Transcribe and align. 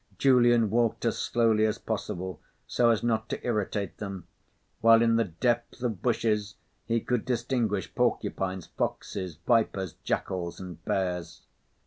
Julian 0.17 0.71
walked 0.71 1.05
as 1.05 1.19
slowly 1.19 1.63
as 1.67 1.77
possible, 1.77 2.41
so 2.65 2.89
as 2.89 3.03
not 3.03 3.29
to 3.29 3.45
irritate 3.45 3.97
them, 3.97 4.25
while 4.79 5.03
in 5.03 5.15
the 5.15 5.25
depth 5.25 5.83
of 5.83 6.01
bushes 6.01 6.55
he 6.87 6.99
could 6.99 7.23
distinguish 7.23 7.93
porcupines, 7.93 8.65
foxes, 8.65 9.35
vipers, 9.45 9.93
jackals, 10.03 10.59
and 10.59 10.83
bears. 10.85 11.43